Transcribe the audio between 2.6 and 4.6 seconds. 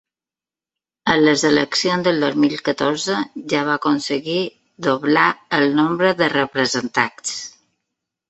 catorze ja va aconseguir